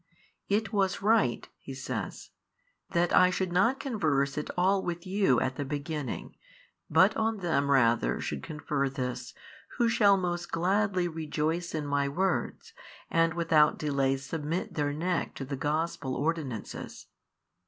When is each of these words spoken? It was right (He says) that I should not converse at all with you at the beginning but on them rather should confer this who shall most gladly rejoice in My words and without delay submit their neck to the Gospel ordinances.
It 0.49 0.73
was 0.73 1.03
right 1.03 1.47
(He 1.59 1.75
says) 1.75 2.31
that 2.89 3.15
I 3.15 3.29
should 3.29 3.51
not 3.53 3.79
converse 3.79 4.35
at 4.35 4.49
all 4.57 4.81
with 4.81 5.05
you 5.05 5.39
at 5.39 5.57
the 5.57 5.63
beginning 5.63 6.35
but 6.89 7.15
on 7.15 7.37
them 7.37 7.69
rather 7.69 8.19
should 8.19 8.41
confer 8.41 8.89
this 8.89 9.35
who 9.77 9.87
shall 9.87 10.17
most 10.17 10.51
gladly 10.51 11.07
rejoice 11.07 11.75
in 11.75 11.85
My 11.85 12.09
words 12.09 12.73
and 13.11 13.35
without 13.35 13.77
delay 13.77 14.17
submit 14.17 14.73
their 14.73 14.91
neck 14.91 15.35
to 15.35 15.45
the 15.45 15.55
Gospel 15.55 16.15
ordinances. 16.15 17.05